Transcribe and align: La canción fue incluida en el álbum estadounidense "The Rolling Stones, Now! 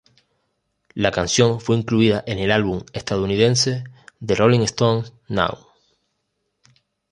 La 0.95 1.11
canción 1.11 1.61
fue 1.61 1.77
incluida 1.77 2.23
en 2.25 2.39
el 2.39 2.51
álbum 2.51 2.81
estadounidense 2.91 3.83
"The 4.25 4.33
Rolling 4.33 4.61
Stones, 4.61 5.13
Now! 5.27 5.67